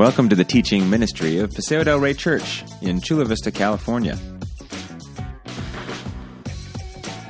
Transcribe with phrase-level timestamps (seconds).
[0.00, 4.16] Welcome to the teaching ministry of Paseo del Rey Church in Chula Vista, California.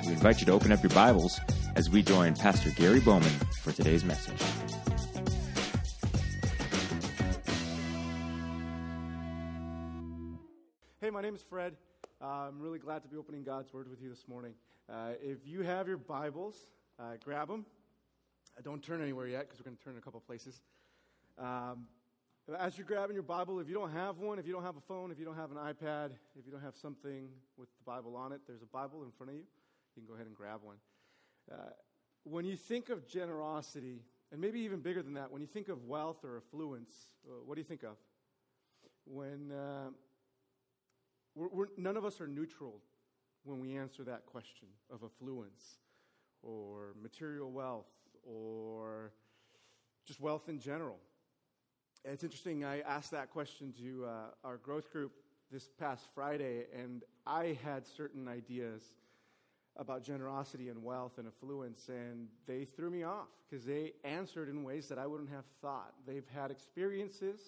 [0.06, 1.40] We invite you to open up your Bibles
[1.74, 4.40] as we join Pastor Gary Bowman for today's message.
[11.00, 11.74] Hey, my name is Fred.
[12.22, 14.54] Uh, I'm really glad to be opening God's Word with you this morning.
[14.88, 17.66] Uh, if you have your Bibles, uh, grab them.
[18.56, 20.60] Uh, don't turn anywhere yet because we're going to turn in a couple places.
[21.36, 21.88] Um,
[22.58, 24.80] as you're grabbing your Bible, if you don't have one, if you don't have a
[24.80, 28.16] phone, if you don't have an iPad, if you don't have something with the Bible
[28.16, 29.42] on it, there's a Bible in front of you.
[29.96, 30.76] You can go ahead and grab one.
[31.50, 31.70] Uh,
[32.24, 35.84] when you think of generosity, and maybe even bigger than that, when you think of
[35.84, 36.92] wealth or affluence,
[37.28, 37.96] uh, what do you think of?
[39.04, 39.90] When uh,
[41.34, 42.80] we're, we're, none of us are neutral
[43.44, 45.78] when we answer that question of affluence
[46.42, 47.88] or material wealth
[48.22, 49.12] or
[50.06, 50.98] just wealth in general.
[52.02, 54.10] It's interesting, I asked that question to uh,
[54.42, 55.12] our growth group
[55.52, 58.82] this past Friday, and I had certain ideas
[59.76, 64.64] about generosity and wealth and affluence, and they threw me off because they answered in
[64.64, 65.92] ways that I wouldn't have thought.
[66.06, 67.40] They've had experiences,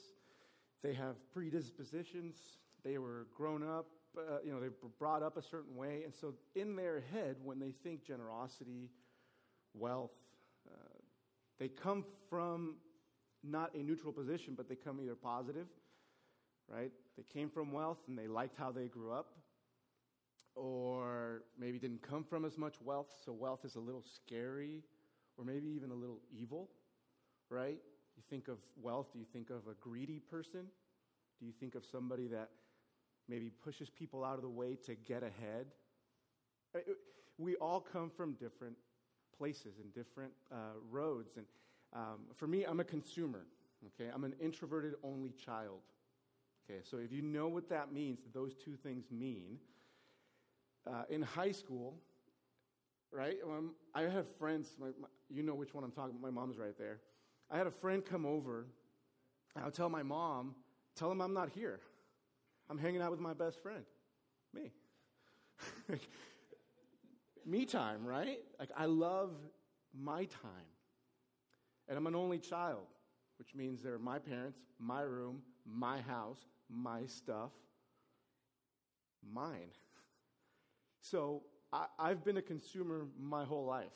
[0.82, 2.36] they have predispositions,
[2.84, 3.86] they were grown up,
[4.18, 7.36] uh, you know, they were brought up a certain way, and so in their head,
[7.42, 8.90] when they think generosity,
[9.72, 10.12] wealth,
[10.70, 10.98] uh,
[11.58, 12.74] they come from
[13.42, 15.66] not a neutral position, but they come either positive,
[16.68, 16.92] right?
[17.16, 19.34] They came from wealth and they liked how they grew up,
[20.54, 24.82] or maybe didn't come from as much wealth, so wealth is a little scary,
[25.36, 26.70] or maybe even a little evil,
[27.48, 27.78] right?
[28.16, 30.66] You think of wealth, do you think of a greedy person?
[31.40, 32.50] Do you think of somebody that
[33.28, 35.66] maybe pushes people out of the way to get ahead?
[37.38, 38.76] We all come from different
[39.36, 41.36] places and different uh, roads.
[41.36, 41.46] And
[41.94, 43.46] um, for me, I'm a consumer.
[43.86, 45.80] Okay, I'm an introverted only child.
[46.64, 49.58] Okay, so if you know what that means, that those two things mean.
[50.86, 51.94] Uh, in high school,
[53.12, 53.36] right?
[53.44, 54.74] Um, I had friends.
[54.80, 56.22] My, my, you know which one I'm talking about.
[56.22, 56.98] My mom's right there.
[57.50, 58.66] I had a friend come over.
[59.54, 60.54] And I would tell my mom,
[60.96, 61.78] "Tell him I'm not here.
[62.68, 63.84] I'm hanging out with my best friend,
[64.52, 64.72] me."
[67.46, 68.38] me time, right?
[68.58, 69.30] Like I love
[69.94, 70.71] my time.
[71.88, 72.86] And I'm an only child,
[73.38, 76.38] which means they're my parents, my room, my house,
[76.70, 77.50] my stuff,
[79.22, 79.70] mine.
[81.04, 83.90] So I, have been a consumer my whole life.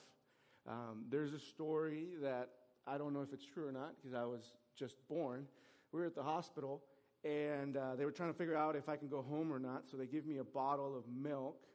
[0.66, 2.48] Um, there's a story that
[2.84, 4.42] I don't know if it's true or not because I was
[4.76, 5.46] just born.
[5.92, 6.82] We were at the hospital
[7.24, 9.84] and uh, they were trying to figure out if I can go home or not.
[9.90, 11.66] So they give me a bottle of milk.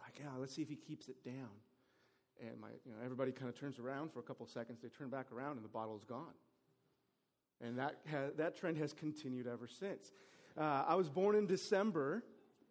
[0.00, 1.50] Like, yeah, let's see if he keeps it down.
[2.40, 4.80] And my, you know, everybody kind of turns around for a couple seconds.
[4.82, 6.34] They turn back around, and the bottle is gone.
[7.60, 10.12] And that, has, that trend has continued ever since.
[10.58, 12.22] Uh, I was born in December,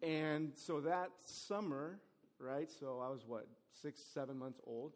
[0.02, 1.98] and so that summer,
[2.38, 2.70] right?
[2.70, 3.46] So I was what,
[3.82, 4.92] six, seven months old.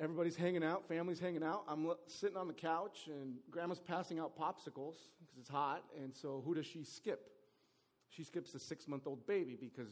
[0.00, 1.64] Everybody's hanging out, family's hanging out.
[1.66, 5.82] I'm sitting on the couch, and grandma's passing out popsicles because it's hot.
[6.00, 7.30] And so, who does she skip?
[8.10, 9.88] She skips the six month old baby because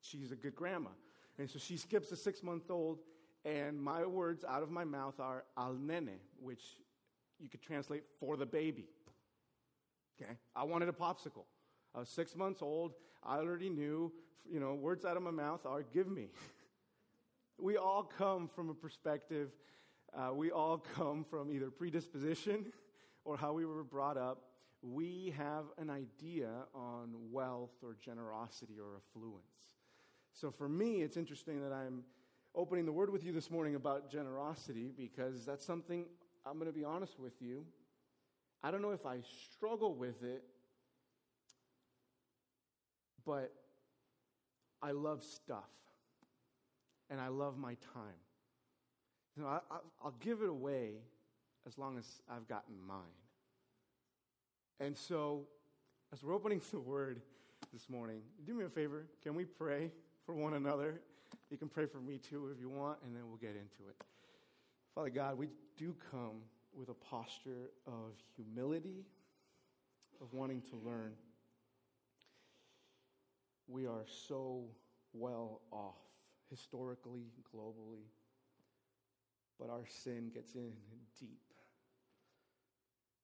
[0.00, 0.90] she's a good grandma.
[1.38, 3.00] And so she skips a six month old,
[3.44, 6.62] and my words out of my mouth are al nene, which
[7.38, 8.86] you could translate for the baby.
[10.20, 10.32] Okay?
[10.54, 11.44] I wanted a popsicle.
[11.94, 12.94] I was six months old.
[13.22, 14.12] I already knew,
[14.50, 16.28] you know, words out of my mouth are give me.
[17.58, 19.50] we all come from a perspective,
[20.14, 22.66] uh, we all come from either predisposition
[23.24, 24.42] or how we were brought up.
[24.82, 29.44] We have an idea on wealth or generosity or affluence.
[30.38, 32.02] So for me, it's interesting that I'm
[32.54, 36.04] opening the word with you this morning about generosity because that's something
[36.44, 37.64] I'm going to be honest with you.
[38.62, 39.20] I don't know if I
[39.54, 40.44] struggle with it,
[43.24, 43.50] but
[44.82, 45.70] I love stuff
[47.08, 48.20] and I love my time.
[49.38, 49.60] You know, I,
[50.04, 50.96] will give it away
[51.66, 52.98] as long as I've gotten mine.
[54.80, 55.46] And so,
[56.12, 57.22] as we're opening the word
[57.72, 59.06] this morning, do me a favor.
[59.22, 59.90] Can we pray?
[60.26, 61.00] For one another.
[61.50, 63.96] You can pray for me too if you want, and then we'll get into it.
[64.94, 66.42] Father God, we do come
[66.74, 69.04] with a posture of humility,
[70.20, 71.12] of wanting to learn.
[73.68, 74.64] We are so
[75.12, 75.94] well off,
[76.50, 78.04] historically, globally,
[79.60, 80.72] but our sin gets in
[81.18, 81.52] deep,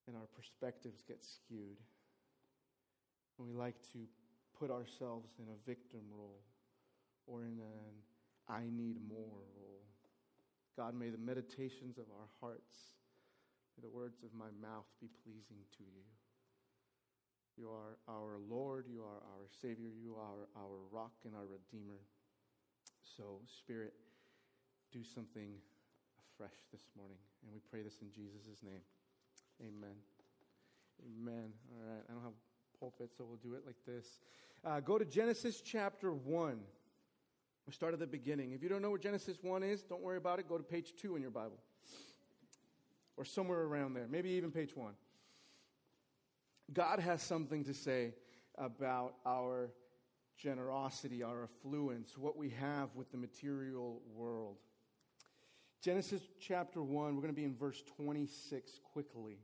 [0.06, 1.78] and our perspectives get skewed.
[3.38, 3.98] And we like to
[4.58, 6.42] put ourselves in a victim role
[7.26, 7.94] or in an
[8.48, 9.84] I need more role.
[10.76, 12.92] God, may the meditations of our hearts
[13.76, 16.04] May the words of my mouth be pleasing to you.
[17.56, 22.00] You are our Lord, you are our Savior, you are our rock and our Redeemer.
[23.16, 23.92] So, Spirit,
[24.90, 25.52] do something
[26.20, 27.18] afresh this morning.
[27.42, 28.80] And we pray this in Jesus' name.
[29.60, 29.96] Amen.
[31.04, 31.52] Amen.
[31.72, 32.02] All right.
[32.08, 32.36] I don't have
[32.78, 34.20] pulpit, so we'll do it like this.
[34.64, 36.58] Uh, go to Genesis chapter 1.
[37.66, 38.52] We start at the beginning.
[38.52, 40.48] If you don't know where Genesis 1 is, don't worry about it.
[40.48, 41.58] Go to page 2 in your Bible.
[43.16, 44.06] Or somewhere around there.
[44.10, 44.92] Maybe even page 1.
[46.72, 48.14] God has something to say
[48.58, 49.70] about our
[50.36, 54.56] generosity, our affluence, what we have with the material world.
[55.82, 59.38] Genesis chapter 1, we're going to be in verse 26 quickly.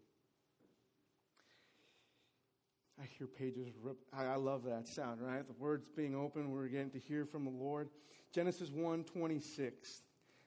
[3.00, 3.97] I hear pages rip.
[4.12, 5.47] I love that sound, right?
[5.47, 7.91] The words being open, we're getting to hear from the Lord.
[8.33, 10.03] Genesis 1 26.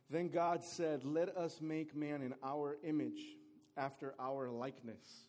[0.10, 3.22] Then God said, Let us make man in our image,
[3.78, 5.26] after our likeness.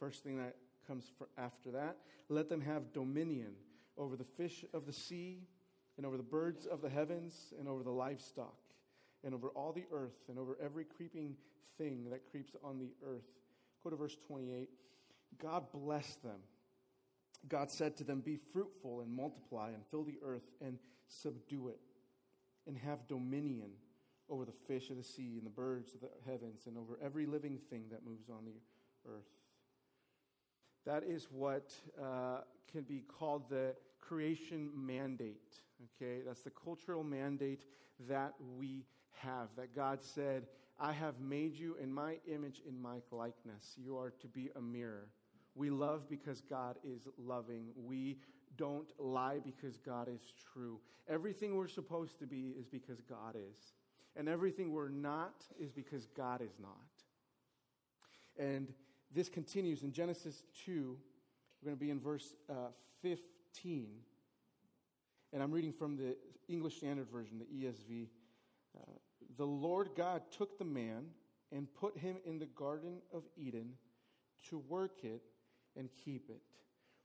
[0.00, 0.56] First thing that
[0.86, 1.96] comes after that,
[2.28, 3.54] let them have dominion
[3.96, 5.46] over the fish of the sea,
[5.96, 8.58] and over the birds of the heavens, and over the livestock,
[9.22, 11.36] and over all the earth, and over every creeping
[11.78, 13.22] thing that creeps on the earth.
[13.84, 14.68] Go to verse 28.
[15.40, 16.40] God blessed them.
[17.48, 20.78] God said to them, Be fruitful and multiply, and fill the earth, and
[21.08, 21.80] subdue it,
[22.66, 23.70] and have dominion
[24.28, 27.26] over the fish of the sea, and the birds of the heavens, and over every
[27.26, 28.60] living thing that moves on the
[29.10, 29.28] earth.
[30.86, 31.72] That is what
[32.02, 32.40] uh,
[32.70, 35.60] can be called the creation mandate.
[36.00, 37.64] Okay, that's the cultural mandate
[38.08, 38.84] that we
[39.18, 39.48] have.
[39.56, 40.46] That God said,
[40.78, 43.74] I have made you in my image, in my likeness.
[43.76, 45.08] You are to be a mirror.
[45.54, 47.68] We love because God is loving.
[47.76, 48.18] We
[48.56, 50.80] don't lie because God is true.
[51.08, 53.72] Everything we're supposed to be is because God is.
[54.16, 56.70] And everything we're not is because God is not.
[58.38, 58.72] And
[59.12, 60.96] this continues in Genesis 2.
[61.62, 62.70] We're going to be in verse uh,
[63.02, 63.88] 15.
[65.32, 66.16] And I'm reading from the
[66.48, 68.08] English Standard Version, the ESV.
[68.76, 68.92] Uh,
[69.36, 71.06] the Lord God took the man
[71.52, 73.72] and put him in the Garden of Eden
[74.48, 75.22] to work it
[75.76, 76.42] and keep it.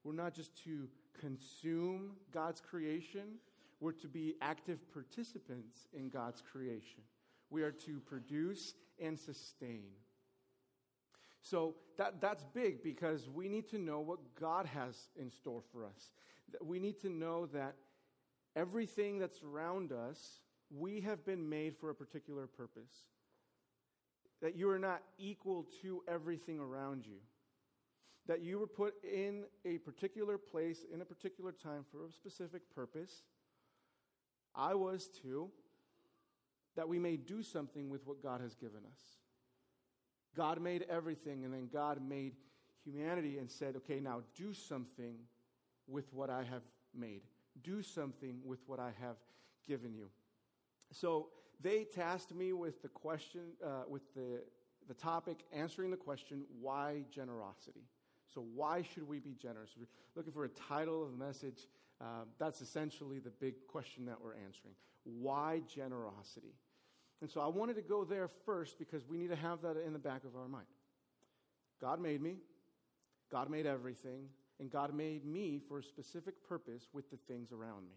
[0.03, 0.87] We're not just to
[1.19, 3.39] consume God's creation,
[3.79, 7.01] we're to be active participants in God's creation.
[7.49, 9.85] We are to produce and sustain.
[11.41, 15.85] So that, that's big because we need to know what God has in store for
[15.85, 16.11] us.
[16.61, 17.75] We need to know that
[18.55, 22.91] everything that's around us, we have been made for a particular purpose.
[24.41, 27.17] That you are not equal to everything around you
[28.29, 32.61] that you were put in a particular place, in a particular time for a specific
[32.75, 33.23] purpose.
[34.55, 35.49] I was too.
[36.75, 39.01] That we may do something with what God has given us.
[40.37, 42.33] God made everything, and then God made
[42.85, 45.15] humanity and said, okay, now do something
[45.87, 46.61] with what I have
[46.95, 47.23] made.
[47.63, 49.17] Do something with what I have
[49.67, 50.05] given you.
[50.91, 51.29] So
[51.59, 54.43] they tasked me with the question, uh, with the,
[54.87, 57.81] the topic, answering the question, why generosity?
[58.33, 59.71] So, why should we be generous?
[59.77, 61.67] We're looking for a title of the message.
[62.01, 64.75] Um, that's essentially the big question that we're answering.
[65.03, 66.53] Why generosity?
[67.21, 69.93] And so, I wanted to go there first because we need to have that in
[69.93, 70.67] the back of our mind.
[71.81, 72.35] God made me,
[73.31, 74.27] God made everything,
[74.59, 77.95] and God made me for a specific purpose with the things around me.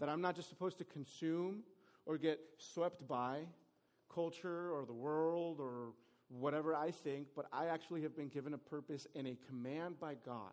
[0.00, 1.62] That I'm not just supposed to consume
[2.06, 3.40] or get swept by
[4.12, 5.92] culture or the world or
[6.30, 10.14] whatever I think, but I actually have been given a purpose and a command by
[10.14, 10.52] God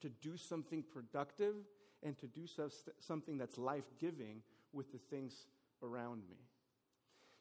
[0.00, 1.54] to do something productive
[2.02, 2.46] and to do
[3.00, 4.42] something that's life giving
[4.72, 5.46] with the things
[5.82, 6.38] around me.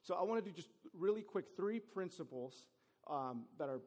[0.01, 2.67] So I want to do just really quick three principles
[3.09, 3.79] um, that are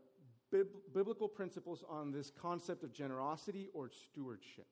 [0.50, 4.66] bib- biblical principles on this concept of generosity or stewardship.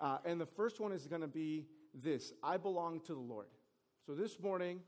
[0.00, 3.48] Uh, and the first one is going to be this I belong to the Lord.
[4.06, 4.80] So this morning,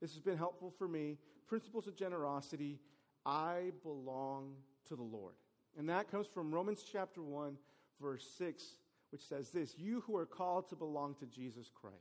[0.00, 1.18] this has been helpful for me.
[1.46, 2.80] Principles of generosity.
[3.26, 4.54] I belong
[4.88, 5.34] to the Lord.
[5.78, 7.56] And that comes from Romans chapter 1,
[8.00, 8.64] verse 6,
[9.10, 11.96] which says this You who are called to belong to Jesus Christ.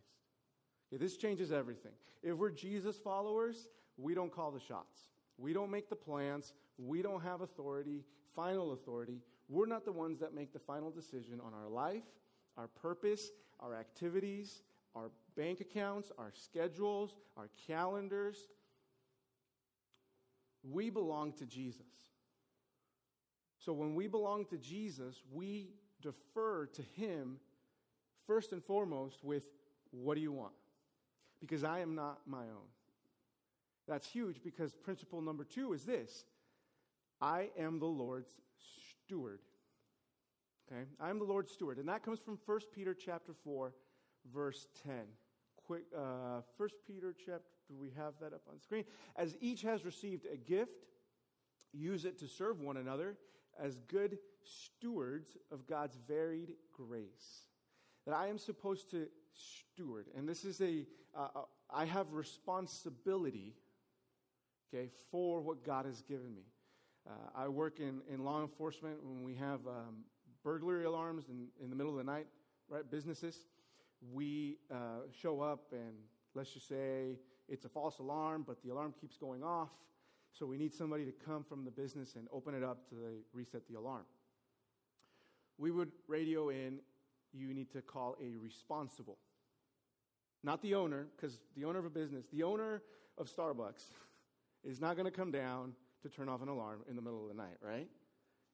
[0.92, 1.94] Okay, this changes everything.
[2.22, 5.10] If we're Jesus followers, we don't call the shots.
[5.38, 6.54] We don't make the plans.
[6.78, 8.04] We don't have authority,
[8.36, 9.22] final authority.
[9.50, 12.04] We're not the ones that make the final decision on our life,
[12.58, 14.64] our purpose, our activities,
[14.96, 18.48] our bank accounts, our schedules, our calendars.
[20.70, 21.86] We belong to Jesus.
[23.58, 25.70] So when we belong to Jesus, we
[26.02, 27.38] defer to Him
[28.28, 29.46] first and foremost with,
[29.92, 30.54] What do you want?
[31.40, 32.70] Because I am not my own.
[33.88, 36.24] That's huge because principle number two is this
[37.22, 38.30] I am the Lord's
[39.06, 39.40] steward.
[40.72, 40.84] Okay?
[41.00, 41.78] I am the Lord's steward.
[41.78, 43.74] And that comes from 1 Peter chapter 4,
[44.34, 44.94] verse 10.
[45.66, 48.86] Quick, uh, 1 Peter chapter, do we have that up on screen?
[49.16, 50.86] As each has received a gift,
[51.72, 53.18] use it to serve one another
[53.60, 57.48] as good stewards of God's varied grace.
[58.06, 60.08] That I am supposed to steward.
[60.16, 60.86] And this is a.
[61.16, 61.42] Uh, uh
[61.76, 63.56] I have responsibility,
[64.72, 66.44] okay, for what God has given me.
[67.08, 70.04] Uh, I work in, in law enforcement when we have um,
[70.44, 72.28] burglary alarms in, in the middle of the night,
[72.70, 72.90] right?
[72.90, 73.48] Businesses.
[74.12, 75.94] We uh, show up and
[76.36, 79.70] let's just say it's a false alarm, but the alarm keeps going off.
[80.32, 82.96] So we need somebody to come from the business and open it up to
[83.34, 84.06] reset the alarm.
[85.58, 86.80] We would radio in,
[87.32, 89.18] you need to call a responsible.
[90.44, 92.82] Not the owner, because the owner of a business, the owner
[93.18, 93.84] of Starbucks
[94.64, 97.30] is not going to come down to turn off an alarm in the middle of
[97.30, 97.88] the night, right?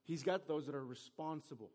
[0.03, 1.71] He's got those that are responsible,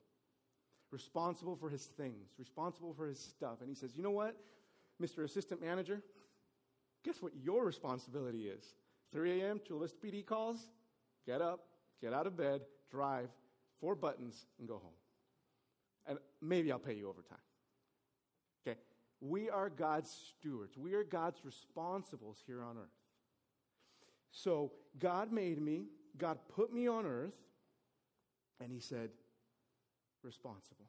[0.91, 3.61] responsible for his things, responsible for his stuff.
[3.61, 4.37] And he says, You know what,
[5.03, 5.25] Mr.
[5.25, 6.03] Assistant Manager?
[7.05, 8.65] Guess what your responsibility is?
[9.13, 10.59] 3 a.m., Chula Vista PD calls,
[11.27, 11.61] get up,
[12.01, 13.29] get out of bed, drive,
[13.81, 14.93] four buttons, and go home.
[16.07, 17.39] And maybe I'll pay you overtime.
[18.67, 18.79] Okay?
[19.21, 20.77] We are God's stewards.
[20.77, 22.89] We are God's responsibles here on earth.
[24.33, 25.87] So God made me,
[26.19, 27.35] God put me on earth,
[28.61, 29.11] and He said,
[30.23, 30.87] responsible.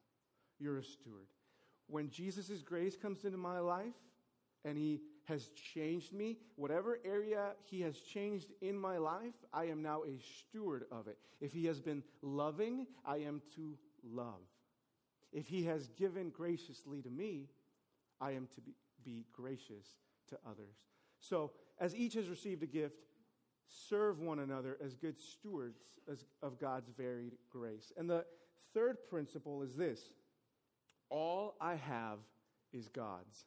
[0.59, 1.27] You're a steward.
[1.87, 3.93] When Jesus' grace comes into my life
[4.63, 9.81] and He has changed me, whatever area He has changed in my life, I am
[9.81, 11.17] now a steward of it.
[11.41, 14.41] If He has been loving, I am to love.
[15.31, 17.49] If He has given graciously to me,
[18.21, 19.85] I am to be, be gracious
[20.29, 20.75] to others.
[21.19, 23.05] So, as each has received a gift,
[23.67, 25.79] serve one another as good stewards
[26.41, 27.91] of God's varied grace.
[27.97, 28.25] And the
[28.73, 29.99] third principle is this
[31.09, 32.19] all I have
[32.73, 33.45] is God's.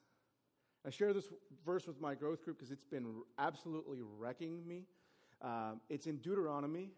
[0.86, 1.28] I share this
[1.64, 4.84] verse with my growth group because it's been absolutely wrecking me.
[5.42, 6.90] Um, it's in Deuteronomy.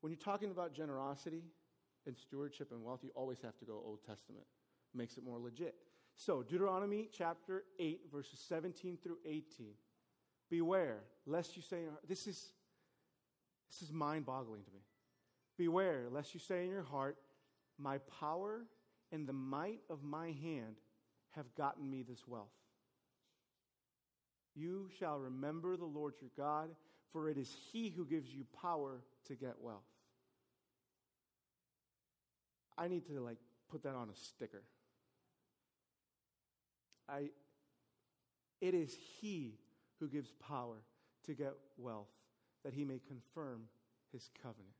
[0.00, 1.44] When you're talking about generosity
[2.06, 4.44] and stewardship and wealth, you always have to go Old Testament.
[4.94, 5.74] Makes it more legit.
[6.16, 9.72] So, Deuteronomy chapter 8, verses 17 through 18.
[10.50, 12.52] Beware, lest you say, this is,
[13.70, 14.80] this is mind boggling to me.
[15.56, 17.16] Beware, lest you say in your heart,
[17.78, 18.66] My power
[19.12, 20.76] and the might of my hand
[21.30, 22.52] have gotten me this wealth.
[24.54, 26.70] You shall remember the Lord your God,
[27.12, 29.80] for it is he who gives you power to get wealth.
[32.76, 33.38] I need to like
[33.70, 34.62] put that on a sticker.
[37.08, 37.30] I
[38.60, 39.58] it is he
[39.98, 40.76] who gives power
[41.26, 42.08] to get wealth,
[42.64, 43.62] that he may confirm
[44.12, 44.74] his covenant.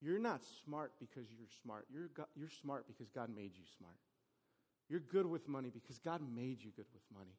[0.00, 1.86] You're not smart because you're smart.
[1.92, 3.94] You're, you're smart because God made you smart.
[4.88, 7.36] You're good with money because God made you good with money.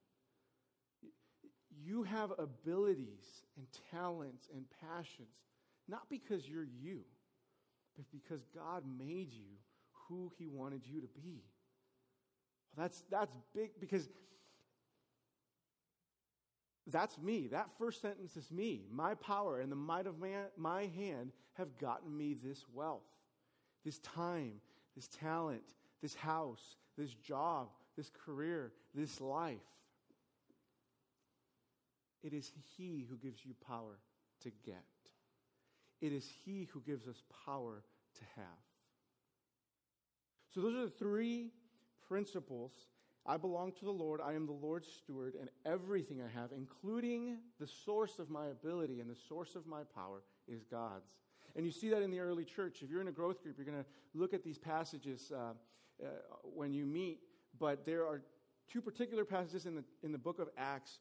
[1.82, 5.36] You have abilities and talents and passions,
[5.88, 7.01] not because you're you,
[7.96, 9.58] but because God made you
[10.08, 11.44] who he wanted you to be.
[12.77, 14.10] That's, that's big because
[16.88, 17.48] that's me.
[17.48, 18.86] That first sentence is me.
[18.92, 23.01] My power and the might of man, my hand have gotten me this wealth,
[23.86, 24.53] this time,
[24.96, 25.63] this talent,
[26.01, 29.62] this house, this job, this career, this life.
[32.24, 34.00] It is He who gives you power
[34.42, 34.84] to get.
[36.01, 37.84] It is He who gives us power
[38.15, 38.46] to have.
[40.53, 41.51] So, those are the three
[42.08, 42.72] principles
[43.25, 44.20] I belong to the Lord.
[44.22, 49.00] I am the Lord's steward, and everything I have, including the source of my ability
[49.00, 51.10] and the source of my power, is God's.
[51.56, 52.82] And you see that in the early church.
[52.82, 55.53] If you're in a growth group, you're going to look at these passages uh,
[56.03, 56.08] uh,
[56.44, 57.20] when you meet.
[57.60, 58.22] But there are
[58.70, 61.00] two particular passages in the, in the book of Acts.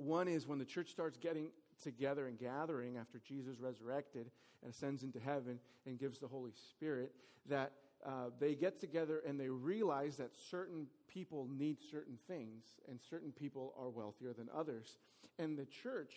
[0.00, 1.50] One is when the church starts getting
[1.82, 4.30] together and gathering after Jesus resurrected
[4.62, 7.12] and ascends into heaven and gives the Holy Spirit,
[7.48, 7.72] that
[8.04, 13.32] uh, they get together and they realize that certain people need certain things and certain
[13.32, 14.98] people are wealthier than others.
[15.38, 16.14] And the church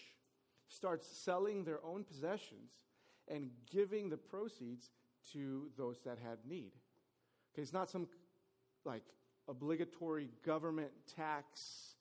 [0.68, 2.72] starts selling their own possessions
[3.28, 4.92] and giving the proceeds
[5.32, 6.72] to those that had need.
[7.54, 8.08] Okay, it's not some
[8.86, 9.04] like
[9.48, 11.93] obligatory government tax.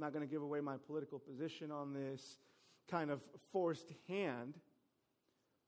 [0.00, 2.38] I'm not going to give away my political position on this
[2.90, 3.20] kind of
[3.52, 4.54] forced hand.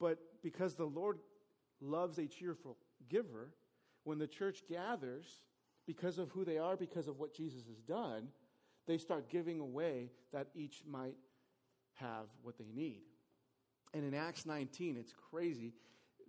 [0.01, 1.19] But because the Lord
[1.83, 2.79] loves a cheerful
[3.11, 3.51] giver,
[4.05, 5.27] when the church gathers,
[5.87, 8.29] because of who they are, because of what Jesus has done,
[8.87, 11.17] They start giving away that each might
[11.95, 13.03] have what they need.
[13.95, 15.75] And in Acts 19, it's crazy.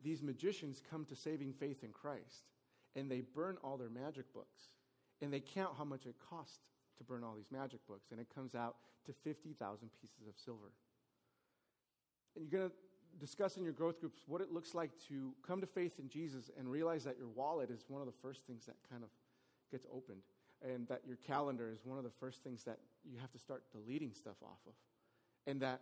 [0.03, 2.49] These magicians come to saving faith in Christ
[2.95, 4.61] and they burn all their magic books.
[5.21, 6.59] And they count how much it costs
[6.97, 8.11] to burn all these magic books.
[8.11, 10.71] And it comes out to 50,000 pieces of silver.
[12.35, 12.75] And you're going to
[13.19, 16.49] discuss in your growth groups what it looks like to come to faith in Jesus
[16.57, 19.09] and realize that your wallet is one of the first things that kind of
[19.71, 20.21] gets opened.
[20.61, 23.63] And that your calendar is one of the first things that you have to start
[23.71, 24.73] deleting stuff off of.
[25.45, 25.81] And that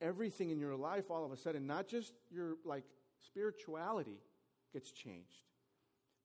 [0.00, 2.84] everything in your life all of a sudden, not just your like
[3.24, 4.18] spirituality
[4.72, 5.49] gets changed,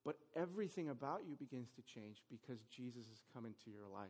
[0.06, 4.06] but everything about you begins to change because Jesus has come into your life.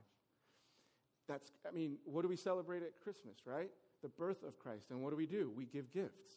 [1.26, 3.70] That's, I mean, what do we celebrate at Christmas, right?
[4.02, 4.90] The birth of Christ.
[4.90, 5.50] And what do we do?
[5.56, 6.32] We give gifts.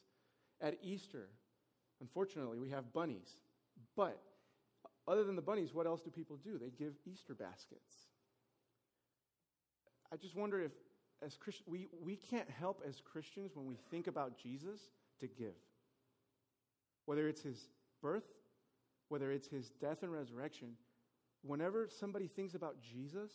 [0.62, 1.28] At Easter,
[2.00, 3.36] unfortunately, we have bunnies.
[3.98, 4.18] But
[5.06, 6.58] other than the bunnies, what else do people do?
[6.58, 8.08] They give Easter baskets.
[10.12, 10.72] I just wonder if,
[11.22, 14.80] as Christians, we, we can't help as Christians when we think about Jesus
[15.20, 15.54] to give.
[17.06, 17.68] Whether it's his
[18.02, 18.24] birth,
[19.10, 20.70] whether it's his death and resurrection,
[21.42, 23.32] whenever somebody thinks about Jesus,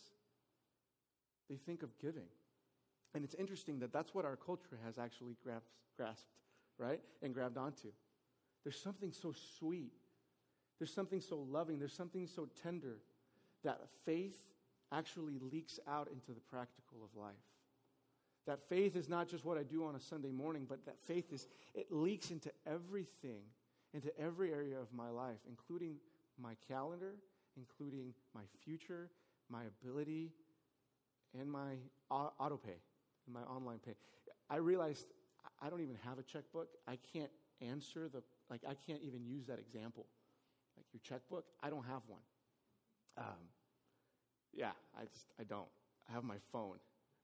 [1.49, 2.27] they think of giving.
[3.13, 6.25] And it's interesting that that's what our culture has actually grasped,
[6.77, 7.01] right?
[7.21, 7.89] And grabbed onto.
[8.63, 9.93] There's something so sweet.
[10.79, 11.79] There's something so loving.
[11.79, 12.97] There's something so tender
[13.63, 14.37] that faith
[14.91, 17.33] actually leaks out into the practical of life.
[18.47, 21.31] That faith is not just what I do on a Sunday morning, but that faith
[21.31, 23.41] is, it leaks into everything
[23.95, 25.95] into every area of my life, including
[26.37, 27.13] my calendar,
[27.55, 29.09] including my future,
[29.49, 30.33] my ability,
[31.39, 31.75] and my
[32.09, 32.77] auto pay,
[33.25, 33.95] and my online pay.
[34.49, 35.05] I realized
[35.61, 36.67] I don't even have a checkbook.
[36.87, 40.05] I can't answer the, like, I can't even use that example.
[40.75, 42.21] Like your checkbook, I don't have one.
[43.17, 43.47] Um,
[44.53, 45.67] yeah, I just, I don't.
[46.09, 46.77] I have my phone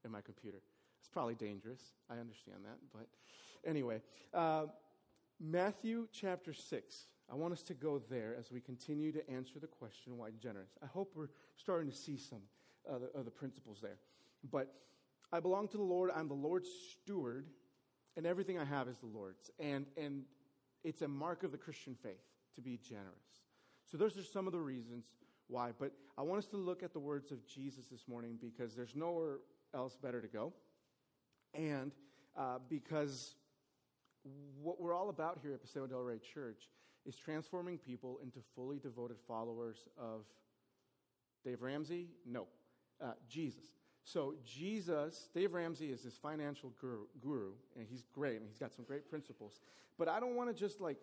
[0.04, 0.62] and my computer.
[1.00, 1.82] It's probably dangerous.
[2.10, 2.78] I understand that.
[2.94, 3.08] But
[3.70, 4.02] anyway,
[4.34, 4.68] uh,
[5.44, 7.08] Matthew chapter 6.
[7.32, 10.70] I want us to go there as we continue to answer the question why generous.
[10.84, 12.42] I hope we're starting to see some
[12.88, 13.98] of the, of the principles there.
[14.52, 14.72] But
[15.34, 16.12] I belong to the Lord.
[16.16, 17.48] I'm the Lord's steward,
[18.18, 19.50] and everything I have is the Lord's.
[19.58, 20.26] And, and
[20.84, 22.22] it's a mark of the Christian faith
[22.56, 23.08] to be generous.
[23.90, 25.06] So, those are some of the reasons
[25.48, 25.72] why.
[25.78, 28.96] But I want us to look at the words of Jesus this morning because there's
[28.96, 29.40] nowhere
[29.74, 30.54] else better to go.
[31.56, 31.94] And
[32.38, 33.36] uh, because
[34.62, 36.70] what we're all about here at Paseo del Rey Church
[37.06, 40.26] is transforming people into fully devoted followers of
[41.44, 42.08] Dave Ramsey?
[42.26, 42.48] No,
[43.04, 43.66] uh, Jesus.
[44.04, 48.74] So, Jesus, Dave Ramsey is this financial guru, guru, and he's great, and he's got
[48.74, 49.60] some great principles.
[49.98, 50.98] But I don't want to just like,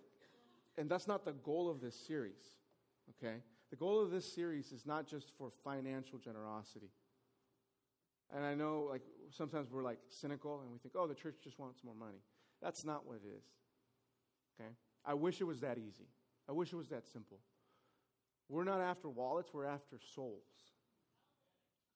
[0.77, 2.43] and that's not the goal of this series,
[3.11, 3.37] okay?
[3.71, 6.91] The goal of this series is not just for financial generosity.
[8.35, 11.59] And I know, like, sometimes we're like cynical and we think, oh, the church just
[11.59, 12.19] wants more money.
[12.63, 13.45] That's not what it is.
[14.61, 14.71] Okay?
[15.05, 16.09] I wish it was that easy.
[16.49, 17.39] I wish it was that simple.
[18.49, 20.47] We're not after wallets, we're after souls.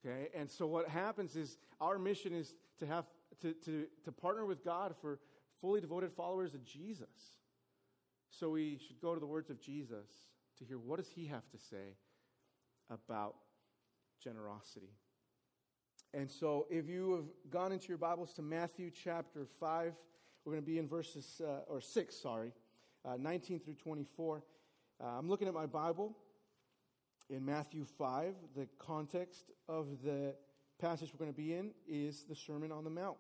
[0.05, 0.29] Okay?
[0.35, 3.07] And so what happens is our mission is to have
[3.41, 5.19] to, to, to partner with God for
[5.61, 7.09] fully devoted followers of Jesus.
[8.31, 10.09] So we should go to the words of Jesus
[10.59, 11.97] to hear what does he have to say
[12.91, 13.37] about
[14.23, 14.95] generosity.
[16.15, 19.95] And so if you have gone into your Bibles to Matthew chapter 5,
[20.45, 22.53] we're going to be in verses, uh, or 6, sorry,
[23.05, 24.43] uh, 19 through 24.
[25.01, 26.17] Uh, I'm looking at my Bible
[27.31, 28.35] in Matthew 5.
[28.57, 30.35] The context of the
[30.81, 33.19] passage we're going to be in is the Sermon on the Mount.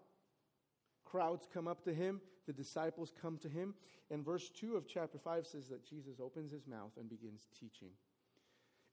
[1.05, 3.75] Crowds come up to him, the disciples come to him,
[4.11, 7.91] and verse 2 of chapter 5 says that Jesus opens his mouth and begins teaching.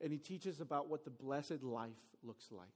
[0.02, 1.90] And he teaches about what the blessed life
[2.24, 2.68] looks like.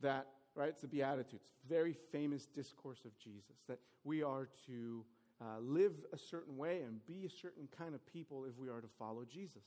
[0.00, 0.26] That
[0.58, 0.70] right?
[0.70, 5.04] It's the Beatitudes, very famous discourse of Jesus, that we are to
[5.40, 8.80] uh, live a certain way and be a certain kind of people if we are
[8.80, 9.62] to follow Jesus.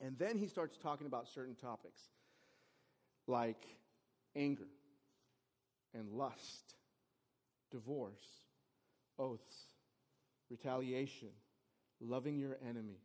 [0.00, 2.00] And then he starts talking about certain topics
[3.26, 3.62] like
[4.34, 4.68] anger
[5.92, 6.76] and lust,
[7.70, 8.24] divorce,
[9.18, 9.56] oaths,
[10.48, 11.28] retaliation,
[12.00, 13.04] loving your enemies.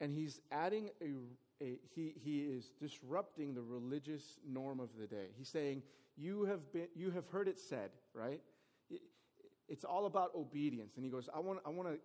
[0.00, 1.12] And he's adding a
[1.62, 5.28] a, he, he is disrupting the religious norm of the day.
[5.36, 5.82] He's saying,
[6.16, 8.40] you have, been, you have heard it said, right?
[8.90, 9.00] It,
[9.68, 10.96] it's all about obedience.
[10.96, 11.98] And he goes, I want, I want to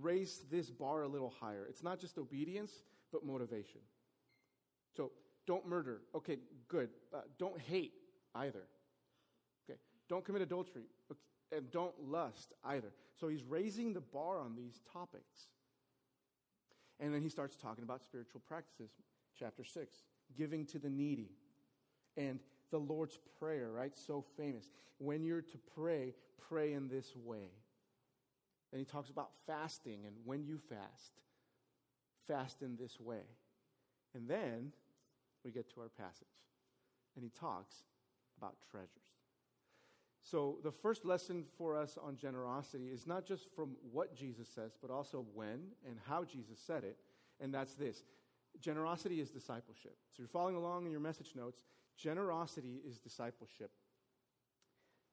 [0.00, 1.66] raise this bar a little higher.
[1.68, 2.72] It's not just obedience,
[3.12, 3.80] but motivation.
[4.96, 5.12] So
[5.46, 6.00] don't murder.
[6.14, 6.88] Okay, good.
[7.14, 7.92] Uh, don't hate
[8.34, 8.64] either.
[9.68, 9.78] Okay,
[10.08, 10.84] don't commit adultery.
[11.10, 11.20] Okay,
[11.56, 12.92] and don't lust either.
[13.20, 15.48] So he's raising the bar on these topics.
[17.00, 18.90] And then he starts talking about spiritual practices.
[19.38, 19.96] Chapter 6.
[20.36, 21.30] giving to the needy.
[22.16, 23.96] And the Lord's Prayer, right?
[23.96, 24.70] So famous.
[24.98, 26.14] When you're to pray,
[26.48, 27.50] pray in this way.
[28.72, 31.12] And he talks about fasting and when you fast,
[32.26, 33.22] fast in this way.
[34.14, 34.72] And then
[35.44, 36.26] we get to our passage.
[37.14, 37.74] And he talks
[38.38, 39.15] about treasures.
[40.28, 44.72] So, the first lesson for us on generosity is not just from what Jesus says,
[44.80, 46.96] but also when and how Jesus said it.
[47.38, 48.02] And that's this
[48.60, 49.96] generosity is discipleship.
[50.10, 51.62] So, you're following along in your message notes.
[51.96, 53.70] Generosity is discipleship.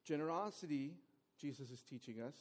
[0.03, 0.95] Generosity,
[1.39, 2.35] Jesus is teaching us,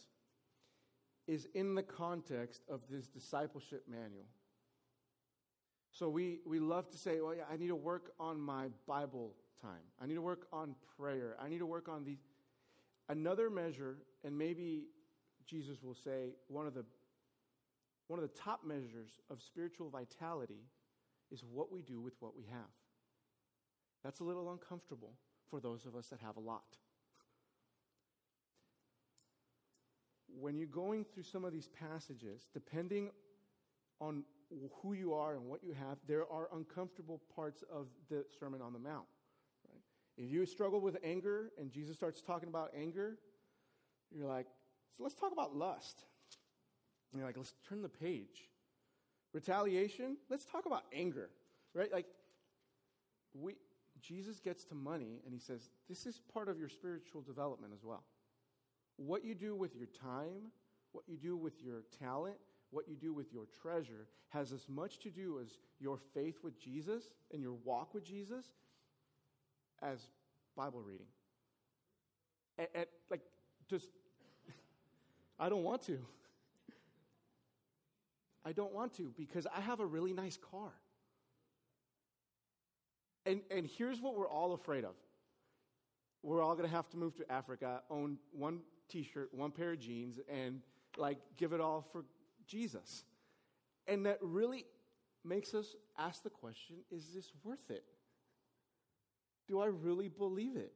[1.29, 4.27] is in the context of this discipleship manual.
[5.93, 9.35] So we, we love to say, well, yeah, I need to work on my Bible
[9.61, 9.83] time.
[10.03, 11.37] I need to work on prayer.
[11.41, 12.19] I need to work on these.
[13.09, 14.85] Another measure, and maybe
[15.47, 16.85] Jesus will say one of the
[18.09, 20.67] one of the top measures of spiritual vitality
[21.31, 22.71] is what we do with what we have.
[24.05, 25.15] That's a little uncomfortable
[25.51, 26.77] for those of us that have a lot.
[30.29, 33.11] When you're going through some of these passages, depending
[34.01, 34.25] on
[34.83, 38.73] who you are and what you have, there are uncomfortable parts of the Sermon on
[38.73, 39.07] the Mount.
[40.17, 43.17] If you struggle with anger and Jesus starts talking about anger,
[44.11, 44.47] you're like,
[44.97, 46.05] so let's talk about lust.
[47.13, 48.49] And you're like, let's turn the page.
[49.33, 51.31] Retaliation, let's talk about anger,
[51.75, 51.91] right?
[51.91, 52.07] Like,
[53.35, 53.55] we,
[54.03, 57.83] Jesus gets to money and he says, This is part of your spiritual development as
[57.83, 58.05] well.
[58.97, 60.51] What you do with your time,
[60.93, 62.37] what you do with your talent,
[62.71, 66.59] what you do with your treasure has as much to do as your faith with
[66.61, 68.45] Jesus and your walk with Jesus
[69.83, 70.07] as
[70.57, 71.07] Bible reading.
[72.59, 73.21] And, and like,
[73.69, 73.89] just,
[75.39, 75.99] I don't want to.
[78.45, 80.73] I don't want to because I have a really nice car.
[83.25, 84.95] And, and here's what we're all afraid of
[86.25, 89.73] we're all going to have to move to Africa, own one t shirt, one pair
[89.73, 90.61] of jeans, and
[90.97, 92.05] like give it all for
[92.47, 93.05] Jesus.
[93.89, 94.65] And that really
[95.25, 97.85] makes us ask the question is this worth it?
[99.49, 100.73] Do I really believe it?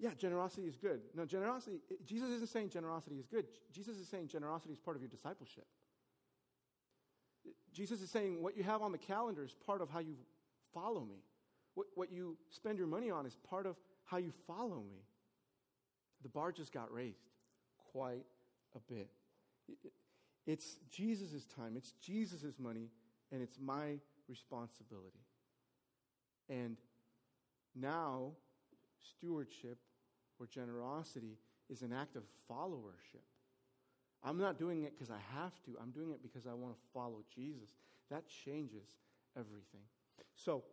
[0.00, 1.00] yeah, generosity is good.
[1.14, 3.46] No, generosity, Jesus isn't saying generosity is good.
[3.70, 5.66] Jesus is saying generosity is part of your discipleship.
[7.72, 10.14] Jesus is saying what you have on the calendar is part of how you
[10.72, 11.22] follow me.
[11.74, 15.04] What, what you spend your money on is part of how you follow me.
[16.22, 17.28] The bar just got raised
[17.92, 18.24] quite
[18.74, 19.10] a bit.
[20.46, 22.88] It's Jesus' time, it's Jesus' money,
[23.32, 25.24] and it's my responsibility.
[26.48, 26.76] And
[27.74, 28.32] now,
[29.16, 29.78] stewardship
[30.38, 31.38] or generosity
[31.68, 33.24] is an act of followership.
[34.22, 35.72] I'm not doing it because I have to.
[35.80, 37.70] I'm doing it because I want to follow Jesus.
[38.10, 38.88] That changes
[39.36, 39.82] everything.
[40.34, 40.64] So,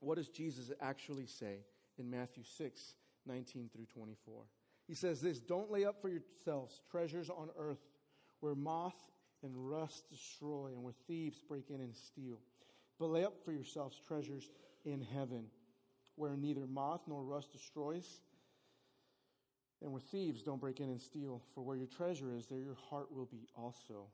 [0.00, 1.58] what does Jesus actually say
[1.98, 2.94] in Matthew 6,
[3.26, 4.42] 19 through 24?
[4.86, 7.78] He says this Don't lay up for yourselves treasures on earth
[8.40, 8.96] where moth
[9.44, 12.40] and rust destroy and where thieves break in and steal.
[12.98, 14.50] But lay up for yourselves treasures
[14.84, 15.44] in heaven
[16.16, 18.20] where neither moth nor rust destroys
[19.82, 21.42] and where thieves don't break in and steal.
[21.54, 24.06] For where your treasure is, there your heart will be also.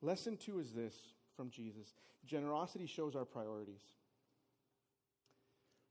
[0.00, 0.94] Lesson two is this
[1.36, 3.82] from Jesus generosity shows our priorities.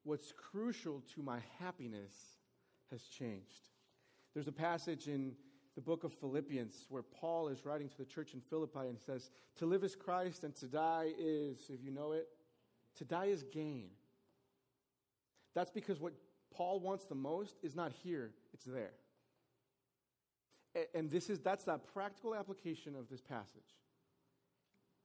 [0.03, 2.11] What's crucial to my happiness
[2.91, 3.69] has changed.
[4.33, 5.33] There's a passage in
[5.75, 9.31] the book of Philippians where Paul is writing to the church in Philippi and says,
[9.57, 12.27] To live is Christ and to die is, if you know it,
[12.97, 13.89] to die is gain.
[15.55, 16.13] That's because what
[16.53, 18.93] Paul wants the most is not here, it's there.
[20.93, 23.77] And this is that's that practical application of this passage.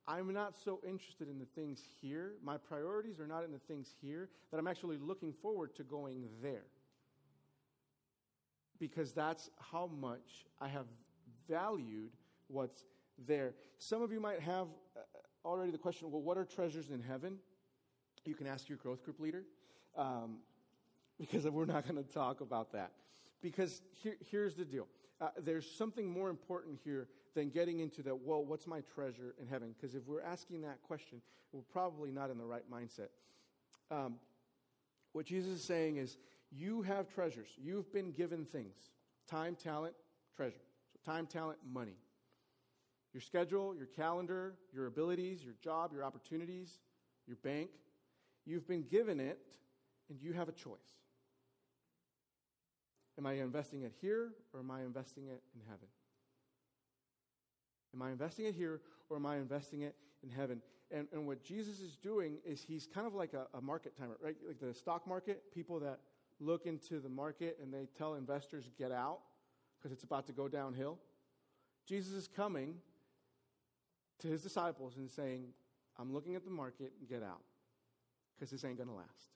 [0.06, 2.32] I'm not so interested in the things here.
[2.42, 6.26] My priorities are not in the things here that I'm actually looking forward to going
[6.42, 6.64] there.
[8.78, 10.86] Because that's how much I have
[11.48, 12.10] valued
[12.48, 12.84] what's
[13.26, 13.54] there.
[13.78, 15.00] Some of you might have uh,
[15.44, 17.38] already the question well, what are treasures in heaven?
[18.24, 19.44] You can ask your growth group leader.
[19.96, 20.38] Um,
[21.18, 22.92] because we're not going to talk about that.
[23.40, 24.86] Because here, here's the deal
[25.20, 29.46] uh, there's something more important here than getting into that, well, what's my treasure in
[29.46, 29.74] heaven?
[29.76, 31.20] Because if we're asking that question,
[31.52, 33.08] we're probably not in the right mindset.
[33.90, 34.16] Um,
[35.12, 36.16] what Jesus is saying is,
[36.50, 37.48] you have treasures.
[37.56, 38.90] You've been given things
[39.28, 39.94] time, talent,
[40.34, 40.62] treasure.
[40.92, 41.96] So, time, talent, money.
[43.12, 46.78] Your schedule, your calendar, your abilities, your job, your opportunities,
[47.26, 47.70] your bank.
[48.44, 49.38] You've been given it,
[50.08, 50.98] and you have a choice.
[53.18, 55.88] Am I investing it here or am I investing it in heaven?
[57.94, 58.80] Am I investing it here
[59.10, 60.62] or am I investing it in heaven?
[60.90, 64.16] And, and what Jesus is doing is he's kind of like a, a market timer,
[64.22, 64.36] right?
[64.46, 65.98] Like the stock market, people that
[66.40, 69.18] look into the market and they tell investors, get out
[69.78, 70.98] because it's about to go downhill.
[71.86, 72.74] Jesus is coming
[74.20, 75.46] to his disciples and saying,
[75.98, 77.40] I'm looking at the market, get out
[78.34, 79.32] because this ain't going to last.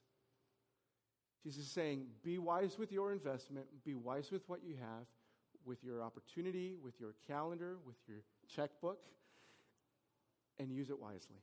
[1.43, 5.05] Jesus is saying, be wise with your investment, be wise with what you have,
[5.65, 8.19] with your opportunity, with your calendar, with your
[8.53, 8.99] checkbook,
[10.57, 11.41] and use it wisely.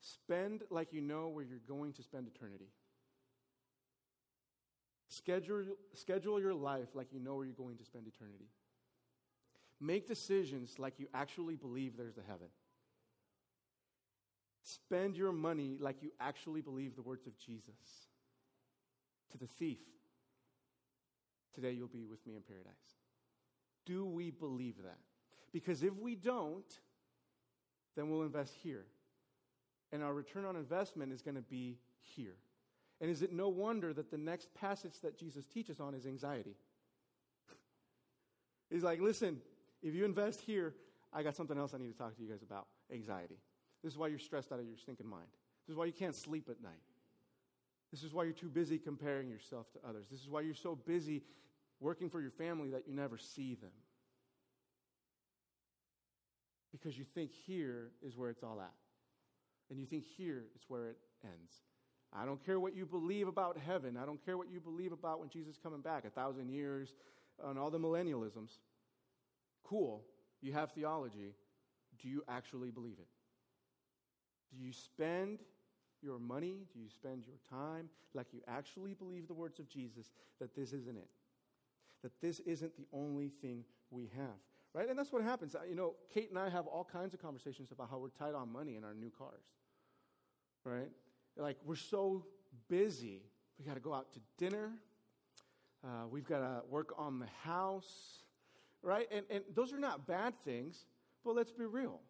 [0.00, 2.68] Spend like you know where you're going to spend eternity.
[5.12, 8.48] Schedule, schedule your life like you know where you're going to spend eternity.
[9.78, 12.46] Make decisions like you actually believe there's a heaven.
[14.62, 18.08] Spend your money like you actually believe the words of Jesus.
[19.32, 19.80] To the thief,
[21.54, 22.72] today you'll be with me in paradise.
[23.84, 24.98] Do we believe that?
[25.52, 26.78] Because if we don't,
[27.96, 28.86] then we'll invest here.
[29.92, 32.36] And our return on investment is going to be here.
[33.02, 36.54] And is it no wonder that the next passage that Jesus teaches on is anxiety?
[38.70, 39.38] He's like, listen,
[39.82, 40.72] if you invest here,
[41.12, 43.38] I got something else I need to talk to you guys about anxiety.
[43.82, 45.26] This is why you're stressed out of your stinking mind.
[45.66, 46.80] This is why you can't sleep at night.
[47.90, 50.06] This is why you're too busy comparing yourself to others.
[50.08, 51.24] This is why you're so busy
[51.80, 53.72] working for your family that you never see them.
[56.70, 58.72] Because you think here is where it's all at.
[59.70, 61.52] And you think here is where it ends.
[62.14, 63.96] I don't care what you believe about heaven.
[63.96, 66.94] I don't care what you believe about when Jesus coming back, a thousand years,
[67.42, 68.58] and all the millennialisms.
[69.64, 70.04] Cool.
[70.42, 71.34] You have theology.
[72.00, 73.08] Do you actually believe it?
[74.50, 75.40] Do you spend
[76.02, 76.66] your money?
[76.74, 80.72] Do you spend your time like you actually believe the words of Jesus that this
[80.72, 81.08] isn't it?
[82.02, 84.36] That this isn't the only thing we have.
[84.74, 84.88] Right?
[84.88, 85.54] And that's what happens.
[85.68, 88.50] You know, Kate and I have all kinds of conversations about how we're tight on
[88.52, 89.44] money in our new cars.
[90.64, 90.90] Right?
[91.36, 92.24] Like, we're so
[92.68, 93.22] busy.
[93.58, 94.70] We got to go out to dinner.
[95.84, 98.22] Uh, we've got to work on the house.
[98.82, 99.06] Right?
[99.12, 100.84] And, and those are not bad things,
[101.24, 102.00] but let's be real.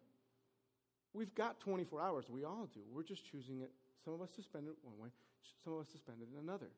[1.13, 2.25] We've got 24 hours.
[2.29, 2.81] We all do.
[2.91, 3.71] We're just choosing it.
[4.03, 5.09] Some of us to spend it one way,
[5.63, 6.71] some of us to spend it in another.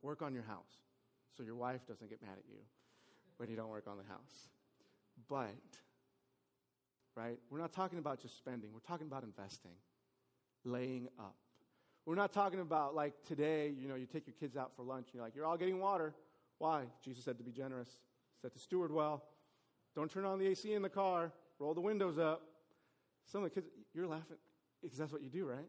[0.00, 0.78] Work on your house
[1.36, 2.60] so your wife doesn't get mad at you
[3.36, 4.48] when you don't work on the house.
[5.28, 5.54] But,
[7.16, 9.72] right, we're not talking about just spending, we're talking about investing,
[10.64, 11.36] laying up.
[12.06, 15.08] We're not talking about like today, you know, you take your kids out for lunch
[15.08, 16.14] and you're like, you're all getting water.
[16.58, 16.84] Why?
[17.04, 19.24] Jesus said to be generous, he said to steward well.
[19.94, 22.42] Don't turn on the AC in the car, roll the windows up.
[23.26, 24.38] Some of the kids, you're laughing
[24.82, 25.68] because that's what you do, right?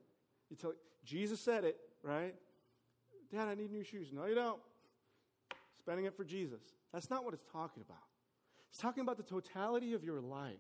[0.49, 0.73] You tell
[1.04, 2.36] Jesus said it, right?
[3.32, 4.10] Dad, I need new shoes.
[4.13, 4.60] No, you don't.
[5.80, 6.62] Spending it for Jesus.
[6.93, 7.97] That's not what it's talking about.
[8.69, 10.54] It's talking about the totality of your life,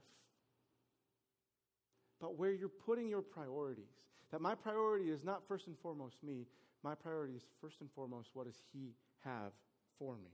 [2.19, 3.93] but where you're putting your priorities.
[4.31, 6.45] That my priority is not first and foremost me,
[6.83, 9.51] my priority is first and foremost what does He have
[9.97, 10.31] for me?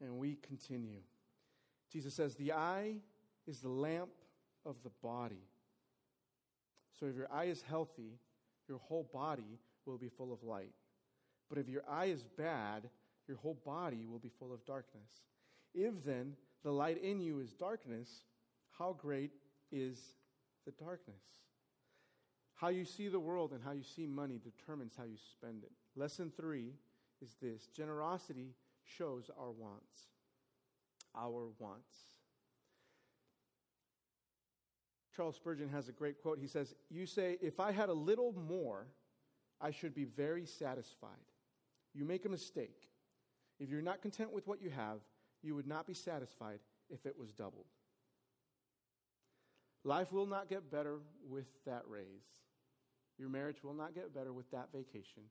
[0.00, 1.02] And we continue.
[1.92, 2.94] Jesus says, The eye
[3.46, 4.10] is the lamp
[4.64, 5.44] of the body.
[6.98, 8.18] So if your eye is healthy,
[8.68, 10.72] your whole body will be full of light.
[11.48, 12.88] But if your eye is bad,
[13.26, 15.10] your whole body will be full of darkness.
[15.74, 18.24] If then the light in you is darkness,
[18.78, 19.30] how great
[19.72, 19.98] is
[20.66, 21.22] the darkness?
[22.60, 25.72] How you see the world and how you see money determines how you spend it.
[25.96, 26.74] Lesson three
[27.22, 30.08] is this generosity shows our wants.
[31.16, 31.96] Our wants.
[35.16, 36.38] Charles Spurgeon has a great quote.
[36.38, 38.88] He says, You say, if I had a little more,
[39.58, 41.10] I should be very satisfied.
[41.94, 42.90] You make a mistake.
[43.58, 44.98] If you're not content with what you have,
[45.42, 46.58] you would not be satisfied
[46.90, 47.66] if it was doubled.
[49.82, 52.04] Life will not get better with that raise.
[53.20, 55.24] Your marriage will not get better with that vacation.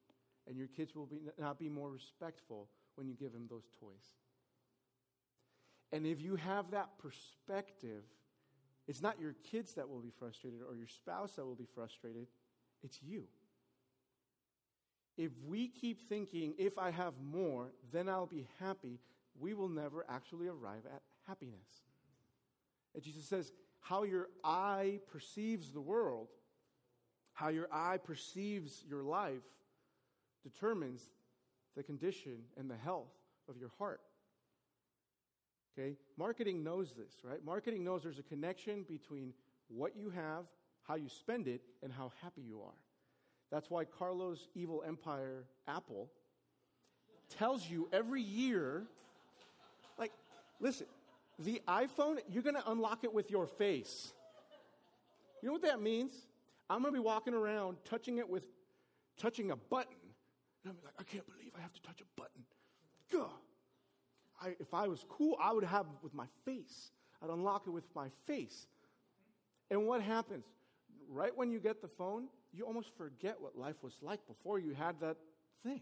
[0.47, 4.15] And your kids will be, not be more respectful when you give them those toys.
[5.91, 8.03] And if you have that perspective,
[8.87, 12.27] it's not your kids that will be frustrated or your spouse that will be frustrated,
[12.83, 13.23] it's you.
[15.17, 18.99] If we keep thinking, if I have more, then I'll be happy,
[19.39, 21.83] we will never actually arrive at happiness.
[22.93, 26.27] And Jesus says, how your eye perceives the world,
[27.39, 29.43] how your eye perceives your life,
[30.43, 31.01] determines
[31.77, 33.13] the condition and the health
[33.47, 34.01] of your heart.
[35.77, 35.95] Okay?
[36.17, 37.43] Marketing knows this, right?
[37.45, 39.31] Marketing knows there's a connection between
[39.69, 40.43] what you have,
[40.83, 42.81] how you spend it, and how happy you are.
[43.51, 46.09] That's why Carlos' evil empire, Apple,
[47.37, 48.83] tells you every year
[49.97, 50.11] like,
[50.59, 50.87] Listen,
[51.37, 54.11] The iPhone, you're going to unlock it with your face.
[55.41, 56.11] You know what that means?
[56.69, 58.43] I'm going to be walking around touching it with
[59.17, 59.95] touching a button.
[60.63, 62.43] And I'm like, I can't believe I have to touch a button.
[63.11, 63.29] Gah.
[64.41, 66.91] I, if I was cool, I would have it with my face.
[67.21, 68.67] I'd unlock it with my face.
[69.69, 70.45] And what happens?
[71.09, 74.73] Right when you get the phone, you almost forget what life was like before you
[74.73, 75.17] had that
[75.63, 75.81] thing.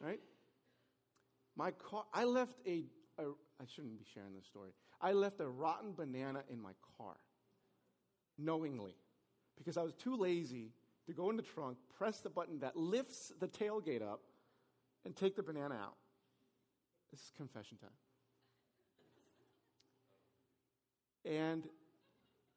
[0.00, 0.20] Right?
[1.56, 2.84] My car, I left a,
[3.18, 3.22] a
[3.60, 4.70] I shouldn't be sharing this story.
[5.00, 7.16] I left a rotten banana in my car
[8.38, 8.94] knowingly
[9.56, 10.72] because I was too lazy
[11.06, 14.20] to go in the trunk, press the button that lifts the tailgate up,
[15.04, 15.94] and take the banana out.
[17.10, 17.90] This is confession time.
[21.24, 21.68] And,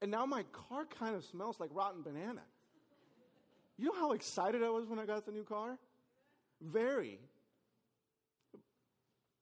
[0.01, 2.41] and now my car kind of smells like rotten banana.
[3.77, 5.77] You know how excited I was when I got the new car?
[6.61, 7.19] Very.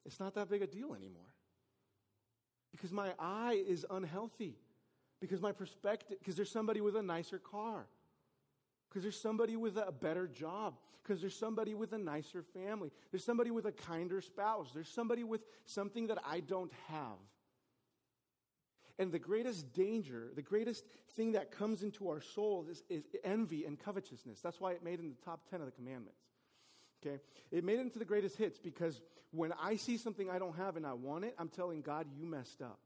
[0.05, 1.23] It's not that big a deal anymore.
[2.71, 4.55] Because my eye is unhealthy.
[5.19, 7.87] Because my perspective, because there's somebody with a nicer car.
[8.89, 10.75] Because there's somebody with a better job.
[11.03, 12.91] Because there's somebody with a nicer family.
[13.11, 14.71] There's somebody with a kinder spouse.
[14.73, 17.17] There's somebody with something that I don't have.
[18.99, 20.83] And the greatest danger, the greatest
[21.15, 24.41] thing that comes into our soul is, is, envy and covetousness.
[24.41, 26.19] That's why it made in the top 10 of the commandments.
[27.05, 27.19] Okay?
[27.51, 29.01] It made it into the greatest hits because
[29.31, 32.25] when I see something I don't have and I want it, I'm telling God, you
[32.25, 32.79] messed up.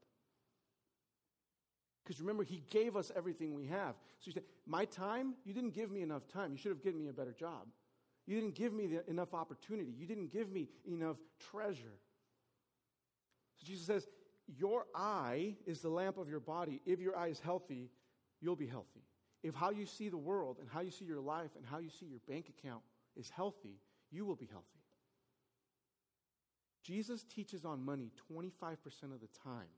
[2.04, 3.96] Because remember, He gave us everything we have.
[4.20, 6.52] So you say, My time, you didn't give me enough time.
[6.52, 7.68] You should have given me a better job.
[8.28, 9.92] You didn't give me the, enough opportunity.
[9.98, 11.18] You didn't give me enough
[11.52, 11.98] treasure.
[13.58, 14.08] So Jesus says,
[14.48, 16.82] Your eye is the lamp of your body.
[16.86, 17.90] If your eye is healthy,
[18.42, 19.04] you'll be healthy.
[19.44, 21.90] If how you see the world and how you see your life and how you
[21.90, 22.82] see your bank account
[23.16, 23.80] is healthy,
[24.12, 24.68] you will be healthy.
[26.84, 29.70] Jesus teaches on money 25% of the time.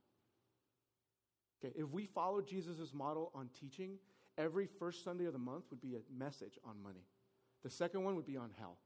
[1.63, 3.97] Okay, if we followed Jesus' model on teaching,
[4.37, 7.05] every first Sunday of the month would be a message on money.
[7.63, 8.77] The second one would be on hell.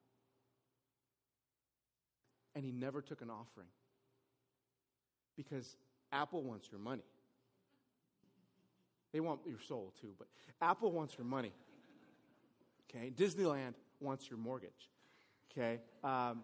[2.55, 3.67] And he never took an offering
[5.35, 5.77] because
[6.11, 7.03] Apple wants your money.
[9.13, 10.27] They want your soul too, but
[10.61, 11.53] Apple wants your money.
[12.89, 14.89] Okay, Disneyland wants your mortgage.
[15.51, 16.43] Okay, um,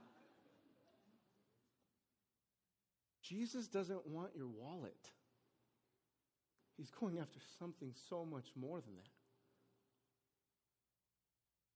[3.22, 5.12] Jesus doesn't want your wallet.
[6.84, 9.08] He's going after something so much more than that.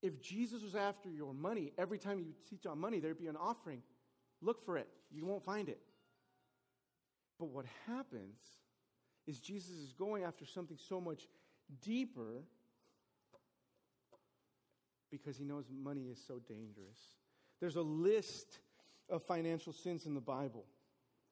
[0.06, 3.38] If Jesus was after your money, every time you teach on money, there'd be an
[3.38, 3.84] offering.
[4.41, 4.89] Look for it.
[5.10, 5.80] You won't find it.
[7.39, 8.36] But what happens
[9.28, 11.30] is Jesus is going after something so much
[11.82, 12.43] deeper
[15.10, 17.00] because he knows money is so dangerous.
[17.62, 18.60] There's a list
[19.10, 20.65] of financial sins in the Bible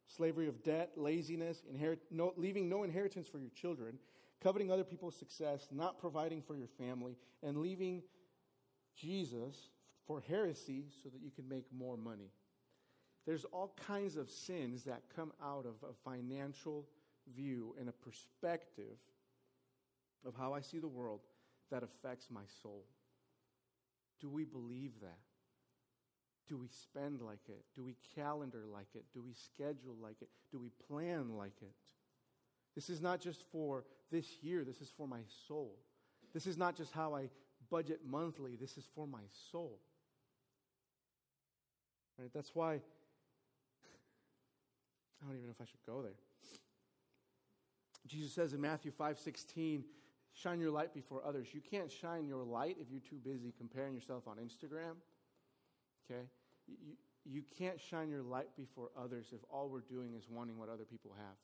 [0.08, 3.98] slavery of debt, laziness, inherit, no, leaving no inheritance for your children,
[4.42, 8.04] coveting other people's success, not providing for your family, and leaving
[8.96, 9.70] Jesus
[10.08, 12.32] for heresy so that you can make more money.
[13.26, 16.86] There's all kinds of sins that come out of a financial
[17.36, 18.98] view and a perspective
[20.26, 21.22] of how I see the world
[21.72, 22.86] that affects my soul.
[24.22, 25.18] Do we believe that?
[26.48, 27.64] Do we spend like it?
[27.76, 29.06] Do we calendar like it?
[29.14, 30.30] Do we schedule like it?
[30.52, 31.74] Do we plan like it?
[32.76, 35.76] This is not just for this year, this is for my soul.
[36.34, 37.30] This is not just how I
[37.70, 39.80] budget monthly, this is for my soul.
[42.20, 42.30] Right?
[42.34, 42.80] That's why I
[45.26, 46.16] don't even know if I should go there.
[48.06, 49.84] Jesus says in Matthew 5:16,
[50.34, 51.54] shine your light before others.
[51.54, 54.98] You can't shine your light if you're too busy comparing yourself on Instagram
[56.06, 56.22] Okay?
[56.68, 60.70] You, you can't shine your light before others if all we're doing is wanting what
[60.70, 61.36] other people have.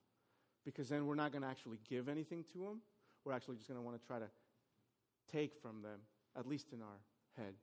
[0.63, 2.81] Because then we're not going to actually give anything to them.
[3.25, 4.29] We're actually just going to want to try to
[5.31, 5.99] take from them,
[6.37, 6.99] at least in our
[7.37, 7.53] head.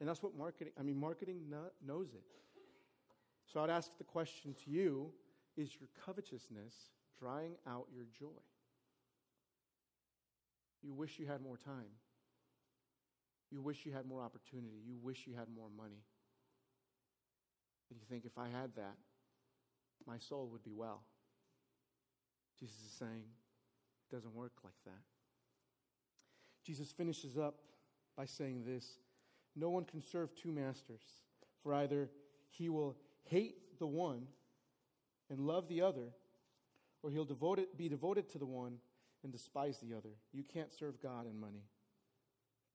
[0.00, 1.40] And that's what marketing, I mean, marketing
[1.84, 2.22] knows it.
[3.52, 5.10] So I'd ask the question to you
[5.56, 6.74] is your covetousness
[7.18, 8.40] drying out your joy?
[10.82, 11.90] You wish you had more time.
[13.50, 14.76] You wish you had more opportunity.
[14.86, 16.02] You wish you had more money.
[17.90, 18.96] And you think, if I had that,
[20.06, 21.02] my soul would be well.
[22.58, 23.24] Jesus is saying,
[24.10, 25.00] it doesn't work like that.
[26.64, 27.54] Jesus finishes up
[28.16, 28.98] by saying this
[29.56, 31.02] No one can serve two masters,
[31.62, 32.10] for either
[32.50, 34.26] he will hate the one
[35.30, 36.10] and love the other,
[37.02, 37.28] or he'll
[37.76, 38.78] be devoted to the one
[39.22, 40.10] and despise the other.
[40.32, 41.64] You can't serve God and money.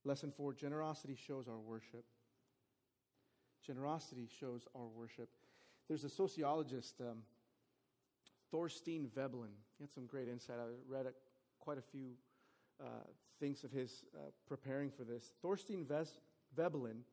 [0.05, 2.03] Lesson four generosity shows our worship.
[3.65, 5.29] Generosity shows our worship.
[5.87, 7.19] there's a sociologist, um,
[8.51, 9.51] Thorstein Veblen.
[9.77, 10.57] He had some great insight.
[10.59, 11.13] I read a,
[11.59, 12.11] quite a few
[12.81, 13.07] uh,
[13.39, 15.33] things of his uh, preparing for this.
[15.41, 16.19] Thorstein Ves-
[16.55, 17.03] Veblen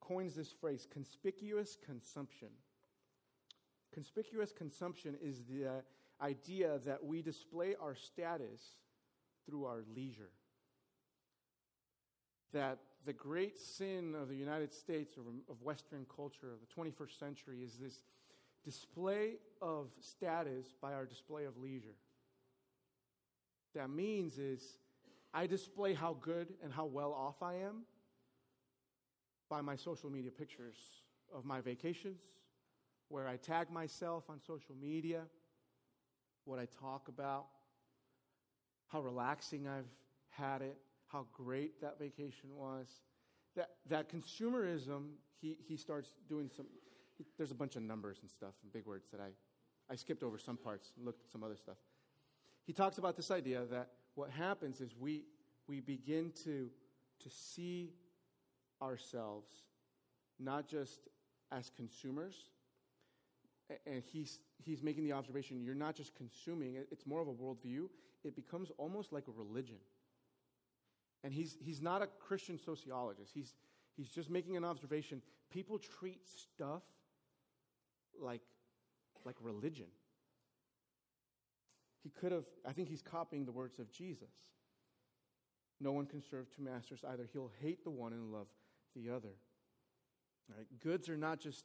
[0.00, 2.48] coins this phrase conspicuous consumption.
[3.92, 5.82] Conspicuous consumption is the
[6.20, 8.60] idea that we display our status
[9.46, 10.30] through our leisure.
[12.52, 17.62] That the great sin of the United States of Western culture of the 21st century
[17.62, 18.04] is this
[18.64, 21.96] display of status by our display of leisure.
[23.74, 24.78] That means is
[25.32, 27.82] I display how good and how well off I am
[29.48, 30.76] by my social media pictures
[31.34, 32.20] of my vacations,
[33.08, 35.22] where I tag myself on social media,
[36.44, 37.46] what I talk about,
[38.88, 39.88] how relaxing I've
[40.30, 40.76] had it,
[41.08, 42.86] how great that vacation was.
[43.56, 46.66] That, that consumerism, he, he starts doing some,
[47.16, 49.30] he, there's a bunch of numbers and stuff and big words that I,
[49.90, 51.76] I skipped over some parts and looked at some other stuff.
[52.66, 55.24] He talks about this idea that what happens is we,
[55.66, 56.68] we begin to,
[57.20, 57.94] to see
[58.82, 59.50] ourselves
[60.38, 61.08] not just
[61.50, 62.50] as consumers,
[63.86, 67.88] and he's, he's making the observation you're not just consuming, it's more of a worldview.
[68.24, 69.76] It becomes almost like a religion.
[71.24, 73.54] And he's, he's not a Christian sociologist, he's,
[73.96, 75.22] he's just making an observation.
[75.50, 76.82] People treat stuff
[78.20, 78.42] like,
[79.24, 79.86] like religion.
[82.02, 84.30] He could have, I think he's copying the words of Jesus.
[85.80, 87.28] No one can serve two masters either.
[87.32, 88.48] He'll hate the one and love
[88.94, 89.34] the other.
[90.48, 90.66] Right?
[90.82, 91.64] Goods are not just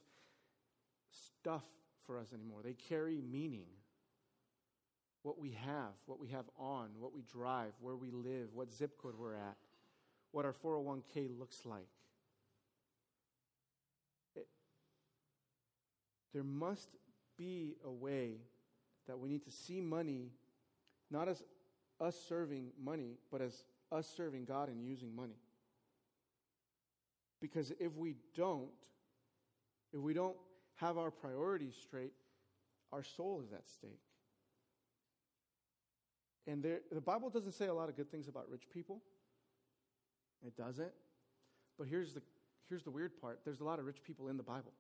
[1.12, 1.64] stuff
[2.06, 3.68] for us anymore, they carry meaning.
[5.24, 8.98] What we have, what we have on, what we drive, where we live, what zip
[9.02, 9.56] code we're at,
[10.32, 11.88] what our 401k looks like.
[14.36, 14.48] It,
[16.34, 16.90] there must
[17.38, 18.36] be a way
[19.08, 20.32] that we need to see money
[21.10, 21.44] not as
[22.02, 25.38] us serving money, but as us serving God and using money.
[27.40, 28.70] Because if we don't,
[29.94, 30.36] if we don't
[30.76, 32.14] have our priorities straight,
[32.92, 34.00] our soul is at stake.
[36.46, 39.02] And there, the Bible doesn't say a lot of good things about rich people.
[40.46, 40.92] It doesn't.
[41.78, 42.22] But here's the,
[42.70, 44.74] here's the weird part there's a lot of rich people in the Bible.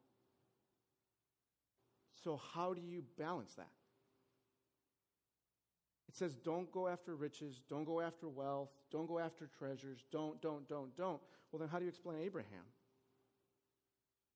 [2.23, 3.69] So, how do you balance that?
[6.07, 10.39] It says, don't go after riches, don't go after wealth, don't go after treasures, don't,
[10.41, 11.19] don't, don't, don't.
[11.51, 12.65] Well, then how do you explain Abraham?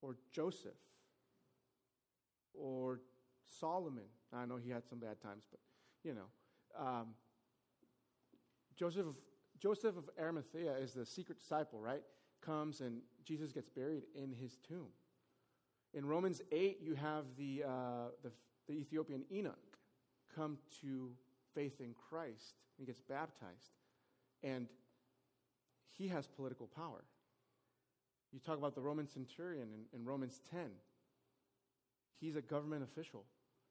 [0.02, 0.72] Or Joseph?
[2.54, 3.00] Or
[3.60, 4.06] Solomon?
[4.34, 5.60] I know he had some bad times, but
[6.04, 6.26] you know.
[6.78, 7.08] Um,
[8.76, 9.16] Joseph, of,
[9.60, 12.04] Joseph of Arimathea is the secret disciple, right?
[12.42, 14.88] Comes and Jesus gets buried in his tomb.
[15.94, 17.70] In Romans 8, you have the, uh,
[18.24, 18.32] the,
[18.68, 19.56] the Ethiopian eunuch
[20.36, 21.10] come to
[21.56, 22.56] faith in Christ.
[22.78, 23.72] He gets baptized.
[24.44, 24.68] And
[25.98, 27.04] he has political power.
[28.32, 30.70] You talk about the Roman centurion in, in Romans 10.
[32.20, 33.26] He's a government official.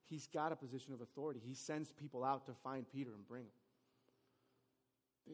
[0.08, 1.40] He's got a position of authority.
[1.44, 3.50] He sends people out to find Peter and bring him.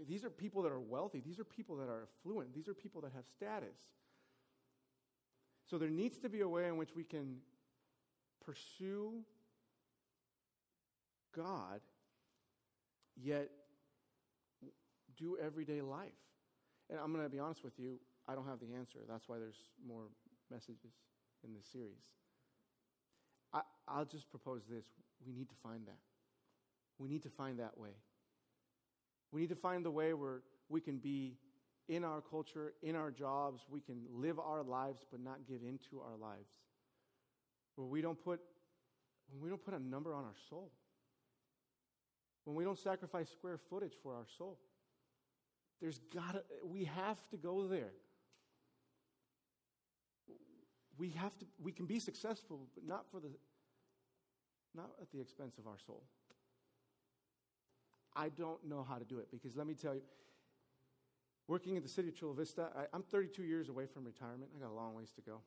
[0.08, 1.20] These are people that are wealthy.
[1.20, 2.54] These are people that are affluent.
[2.54, 3.76] These are people that have status.
[5.68, 7.36] So there needs to be a way in which we can
[8.44, 9.22] pursue
[11.36, 11.80] God
[13.22, 13.50] yet
[15.18, 16.08] do everyday life.
[16.90, 19.00] And I'm going to be honest with you, I don't have the answer.
[19.08, 20.04] That's why there's more
[20.50, 20.92] messages
[21.44, 22.08] in this series.
[23.88, 24.84] I'll just propose this.
[25.26, 25.98] We need to find that.
[26.98, 27.90] We need to find that way.
[29.32, 31.36] We need to find the way where we can be
[31.88, 36.00] in our culture, in our jobs, we can live our lives but not give into
[36.00, 36.48] our lives.
[37.76, 38.40] Where we don't put
[39.30, 40.70] when we don't put a number on our soul
[42.44, 44.58] when we don't sacrifice square footage for our soul.
[45.80, 47.92] There's got we have to go there.
[50.98, 53.28] We have to, we can be successful, but not for the,
[54.74, 56.02] not at the expense of our soul.
[58.14, 60.02] I don't know how to do it because let me tell you,
[61.48, 64.50] working in the city of Chula Vista, I, am 32 years away from retirement.
[64.56, 65.40] I got a long ways to go.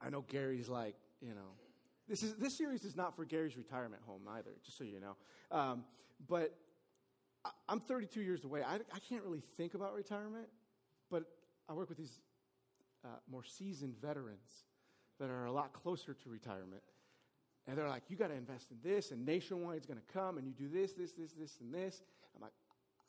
[0.00, 1.52] I know Gary's like, you know,
[2.08, 5.16] this, is, this series is not for Gary's retirement home either, just so you know.
[5.56, 5.84] Um,
[6.28, 6.56] but
[7.44, 8.62] I, I'm 32 years away.
[8.62, 10.48] I, I can't really think about retirement,
[11.10, 11.24] but
[11.68, 12.20] I work with these
[13.04, 14.64] uh, more seasoned veterans
[15.18, 16.82] that are a lot closer to retirement.
[17.66, 20.46] And they're like, you got to invest in this, and Nationwide's going to come, and
[20.46, 22.02] you do this, this, this, this, and this.
[22.34, 22.52] I'm like,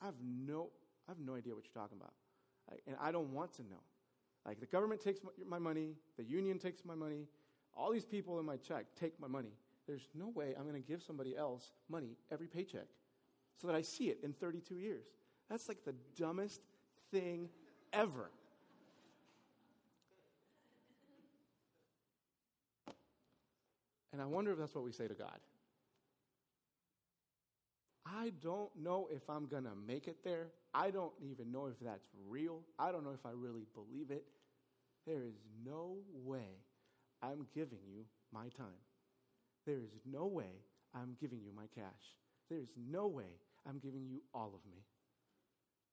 [0.00, 0.68] I have no,
[1.08, 2.12] I have no idea what you're talking about,
[2.86, 3.80] and I don't want to know.
[4.44, 7.26] Like the government takes my money, the union takes my money,
[7.76, 9.52] all these people in my check take my money.
[9.86, 12.86] There's no way I'm going to give somebody else money every paycheck
[13.60, 15.04] so that I see it in 32 years.
[15.48, 16.60] That's like the dumbest
[17.10, 17.48] thing
[17.92, 18.30] ever.
[24.12, 25.38] And I wonder if that's what we say to God.
[28.04, 30.48] I don't know if I'm going to make it there.
[30.74, 32.60] I don't even know if that's real.
[32.78, 34.24] I don't know if I really believe it.
[35.06, 35.34] There is
[35.64, 36.58] no way
[37.22, 38.82] I'm giving you my time.
[39.66, 40.50] There is no way
[40.94, 42.16] I'm giving you my cash.
[42.50, 44.82] There is no way I'm giving you all of me.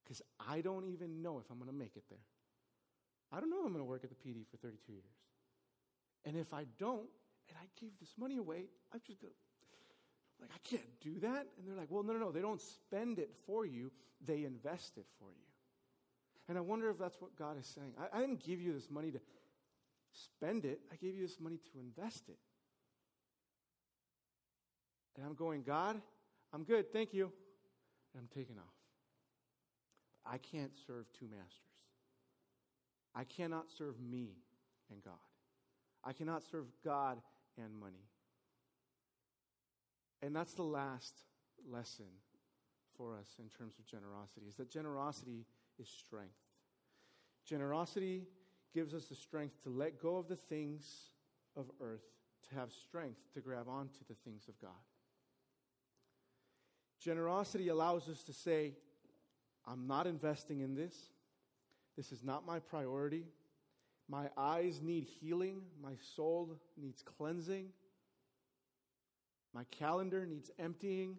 [0.03, 2.25] Because I don't even know if I'm going to make it there.
[3.31, 5.03] I don't know if I'm going to work at the PD for 32 years.
[6.25, 7.07] And if I don't,
[7.49, 11.47] and I gave this money away, I'm just going to, like, I can't do that.
[11.57, 12.31] And they're like, well, no, no, no.
[12.31, 13.91] They don't spend it for you,
[14.25, 15.45] they invest it for you.
[16.47, 17.93] And I wonder if that's what God is saying.
[17.99, 19.19] I, I didn't give you this money to
[20.11, 22.37] spend it, I gave you this money to invest it.
[25.17, 26.01] And I'm going, God,
[26.53, 27.31] I'm good, thank you.
[28.13, 28.63] And I'm taking off.
[30.25, 31.69] I can't serve two masters.
[33.15, 34.37] I cannot serve me
[34.91, 35.13] and God.
[36.03, 37.19] I cannot serve God
[37.57, 38.07] and money.
[40.21, 41.13] And that's the last
[41.69, 42.05] lesson
[42.97, 45.45] for us in terms of generosity is that generosity
[45.79, 46.33] is strength.
[47.45, 48.23] Generosity
[48.73, 50.83] gives us the strength to let go of the things
[51.55, 52.03] of earth,
[52.49, 54.71] to have strength to grab onto the things of God.
[57.01, 58.73] Generosity allows us to say,
[59.65, 60.93] I'm not investing in this.
[61.95, 63.23] This is not my priority.
[64.09, 65.61] My eyes need healing.
[65.81, 67.67] My soul needs cleansing.
[69.53, 71.17] My calendar needs emptying.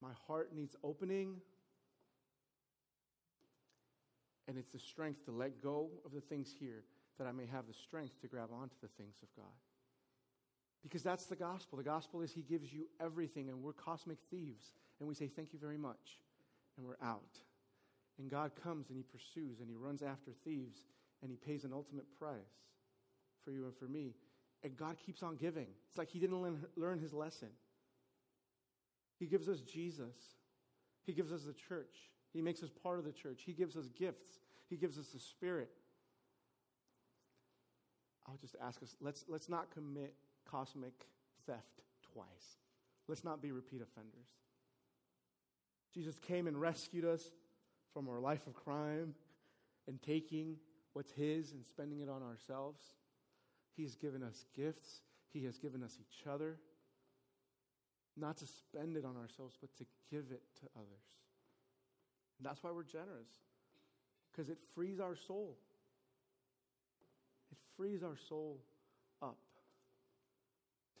[0.00, 1.36] My heart needs opening.
[4.48, 6.84] And it's the strength to let go of the things here
[7.18, 9.52] that I may have the strength to grab onto the things of God.
[10.82, 11.78] Because that's the gospel.
[11.78, 14.70] The gospel is He gives you everything, and we're cosmic thieves.
[15.00, 16.20] And we say, Thank you very much.
[16.76, 17.40] And we're out.
[18.18, 20.78] And God comes and He pursues and He runs after thieves
[21.22, 22.36] and He pays an ultimate price
[23.44, 24.14] for you and for me.
[24.62, 25.66] And God keeps on giving.
[25.88, 26.40] It's like He didn't
[26.76, 27.48] learn His lesson.
[29.18, 30.16] He gives us Jesus,
[31.04, 33.88] He gives us the church, He makes us part of the church, He gives us
[33.88, 34.28] gifts,
[34.68, 35.70] He gives us the Spirit.
[38.28, 40.14] I'll just ask us let's, let's not commit
[40.50, 41.06] cosmic
[41.46, 42.26] theft twice.
[43.08, 44.26] Let's not be repeat offenders.
[45.94, 47.30] Jesus came and rescued us
[47.96, 49.14] from our life of crime
[49.88, 50.56] and taking
[50.92, 52.82] what's His and spending it on ourselves.
[53.74, 55.00] He has given us gifts,
[55.32, 56.58] He has given us each other.
[58.14, 61.06] Not to spend it on ourselves, but to give it to others.
[62.38, 63.30] And that's why we're generous,
[64.30, 65.56] because it frees our soul.
[67.50, 68.60] It frees our soul
[69.22, 69.38] up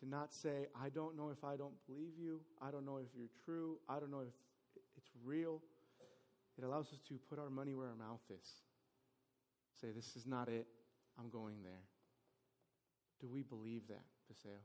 [0.00, 2.40] to not say, I don't know if I don't believe you.
[2.62, 3.76] I don't know if you're true.
[3.86, 4.32] I don't know if
[4.96, 5.60] it's real.
[6.58, 8.48] It allows us to put our money where our mouth is.
[9.80, 10.66] Say, this is not it.
[11.18, 11.84] I'm going there.
[13.20, 14.58] Do we believe that, Paseo?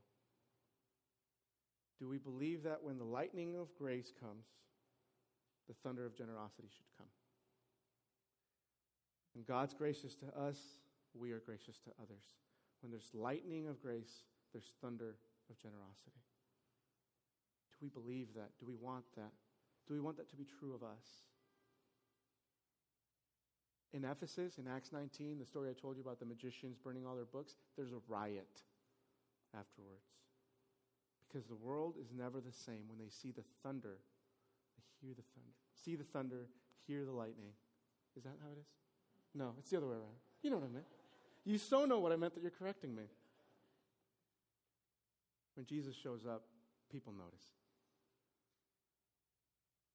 [1.99, 4.45] Do we believe that when the lightning of grace comes,
[5.67, 7.07] the thunder of generosity should come?
[9.33, 10.57] When God's gracious to us,
[11.13, 12.23] we are gracious to others.
[12.81, 15.15] When there's lightning of grace, there's thunder
[15.49, 16.19] of generosity.
[17.71, 18.49] Do we believe that?
[18.59, 19.31] Do we want that?
[19.87, 21.05] Do we want that to be true of us?
[23.93, 27.15] In Ephesus, in Acts 19, the story I told you about the magicians burning all
[27.15, 28.61] their books, there's a riot
[29.53, 30.05] afterwards.
[31.27, 33.97] Because the world is never the same when they see the thunder.
[34.77, 35.51] They hear the thunder.
[35.83, 36.47] See the thunder,
[36.87, 37.51] hear the lightning.
[38.15, 38.67] Is that how it is?
[39.33, 40.19] No, it's the other way around.
[40.41, 40.85] You know what I meant.
[41.43, 43.03] You so know what I meant that you're correcting me.
[45.55, 46.43] When Jesus shows up,
[46.91, 47.43] people notice.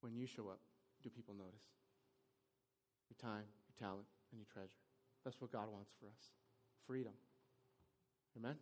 [0.00, 0.60] When you show up,
[1.02, 1.64] do people notice?
[3.08, 3.44] Your time,
[3.78, 4.80] talent, and your treasure.
[5.24, 6.30] That's what God wants for us
[6.86, 7.12] freedom.
[8.36, 8.56] Amen?